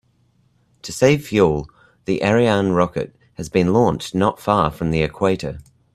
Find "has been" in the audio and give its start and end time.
3.35-3.71